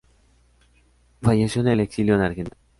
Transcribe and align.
Falleció 1.21 1.61
en 1.61 1.67
el 1.67 1.79
exilio 1.81 2.15
en 2.15 2.21
Argentina. 2.21 2.57